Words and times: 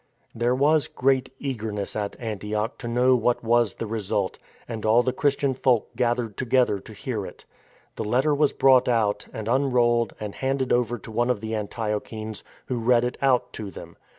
There 0.33 0.55
was 0.55 0.87
great 0.87 1.31
eagerness 1.37 1.95
at 1.95 2.15
Antioch 2.19 2.79
to 2.79 2.87
know 2.87 3.15
what 3.15 3.43
was 3.43 3.75
the 3.75 3.85
result, 3.85 4.39
and 4.67 4.83
all 4.83 5.03
the 5.03 5.13
Christian 5.13 5.53
folk 5.53 5.95
gathered 5.95 6.37
to 6.37 6.45
gether 6.45 6.79
to 6.79 6.93
hear 6.93 7.23
it. 7.23 7.45
The 7.97 8.03
letter 8.03 8.33
was 8.33 8.51
brought 8.51 8.89
out 8.89 9.27
and 9.31 9.47
un 9.47 9.69
rolled 9.69 10.15
and 10.19 10.33
handed 10.33 10.73
over 10.73 10.97
to 10.97 11.11
one 11.11 11.29
of 11.29 11.39
the 11.39 11.53
Antiochenes, 11.53 12.43
who 12.65 12.79
read 12.79 13.03
it 13.05 13.19
out 13.21 13.53
to 13.53 13.69
them. 13.69 13.95